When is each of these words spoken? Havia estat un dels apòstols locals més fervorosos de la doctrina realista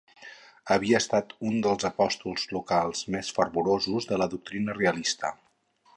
Havia 0.75 1.01
estat 1.03 1.35
un 1.49 1.59
dels 1.67 1.85
apòstols 1.91 2.47
locals 2.57 3.05
més 3.17 3.29
fervorosos 3.39 4.09
de 4.15 4.19
la 4.23 4.29
doctrina 4.33 4.79
realista 4.83 5.33